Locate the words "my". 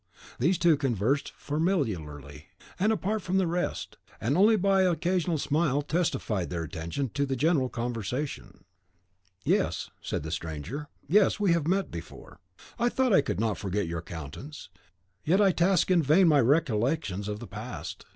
16.27-16.39